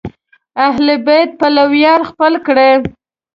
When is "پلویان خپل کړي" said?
1.39-2.71